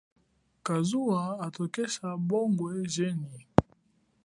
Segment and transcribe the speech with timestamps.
[0.65, 3.45] Kazuwa hatokesa bongo jenyi.